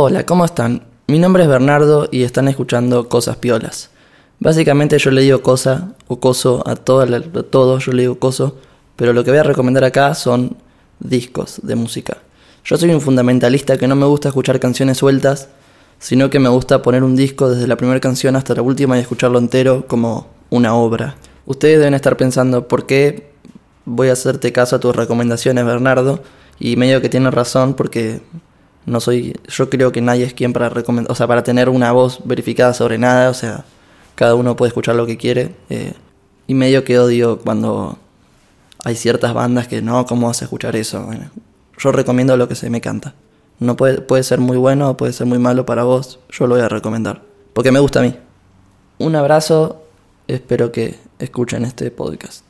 [0.00, 0.84] Hola, ¿cómo están?
[1.08, 3.90] Mi nombre es Bernardo y están escuchando Cosas Piolas.
[4.38, 8.58] Básicamente yo le digo cosa o coso a, todo, a todo, yo le digo coso,
[8.94, 10.56] pero lo que voy a recomendar acá son
[11.00, 12.18] discos de música.
[12.64, 15.48] Yo soy un fundamentalista que no me gusta escuchar canciones sueltas,
[15.98, 19.00] sino que me gusta poner un disco desde la primera canción hasta la última y
[19.00, 21.16] escucharlo entero como una obra.
[21.44, 23.32] Ustedes deben estar pensando, ¿por qué
[23.84, 26.22] voy a hacerte caso a tus recomendaciones, Bernardo?
[26.60, 28.20] Y medio que tiene razón porque
[28.88, 31.92] no soy, yo creo que nadie es quien para recomendar, o sea, para tener una
[31.92, 33.64] voz verificada sobre nada, o sea,
[34.14, 35.54] cada uno puede escuchar lo que quiere.
[35.70, 35.92] Eh,
[36.46, 37.98] y medio que odio cuando
[38.84, 41.08] hay ciertas bandas que no, ¿cómo vas a escuchar eso?
[41.78, 43.14] yo recomiendo lo que se me canta.
[43.60, 46.54] No puede, puede ser muy bueno o puede ser muy malo para vos, yo lo
[46.54, 48.16] voy a recomendar, porque me gusta a mí.
[48.98, 49.82] Un abrazo,
[50.26, 52.47] espero que escuchen este podcast.